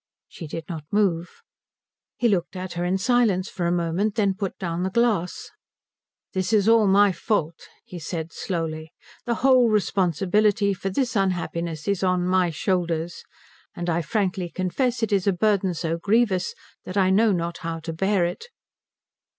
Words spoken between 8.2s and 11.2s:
slowly. "The whole responsibility for this